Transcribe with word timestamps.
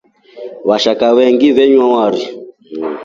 Vashaka 0.69 1.05
venyengi 1.15 1.47
venywa 1.57 1.85
wari. 1.93 2.21